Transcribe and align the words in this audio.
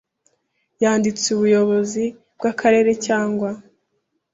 yanditse 0.81 1.25
ubuyobozi 1.35 2.03
bw 2.37 2.43
akarere 2.51 2.91
cyangwa 3.05 3.49